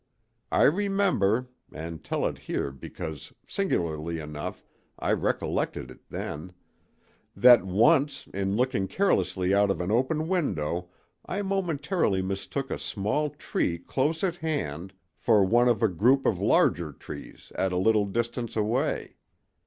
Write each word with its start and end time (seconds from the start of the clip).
I 0.51 0.63
remember—and 0.63 2.03
tell 2.03 2.25
it 2.25 2.39
here 2.39 2.71
because, 2.71 3.33
singularly 3.45 4.17
enough, 4.17 4.65
I 4.97 5.11
recollected 5.13 5.91
it 5.91 5.99
then—that 6.09 7.63
once 7.65 8.25
in 8.33 8.55
looking 8.55 8.87
carelessly 8.87 9.53
out 9.53 9.69
of 9.69 9.79
an 9.79 9.91
open 9.91 10.27
window 10.27 10.89
I 11.23 11.43
momentarily 11.43 12.23
mistook 12.23 12.71
a 12.71 12.79
small 12.79 13.29
tree 13.29 13.77
close 13.77 14.23
at 14.23 14.37
hand 14.37 14.93
for 15.19 15.45
one 15.45 15.67
of 15.67 15.83
a 15.83 15.87
group 15.87 16.25
of 16.25 16.39
larger 16.41 16.93
trees 16.93 17.51
at 17.53 17.71
a 17.71 17.77
little 17.77 18.05
distance 18.07 18.55
away. 18.55 19.17